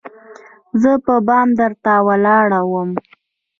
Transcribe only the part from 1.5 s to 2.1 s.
درته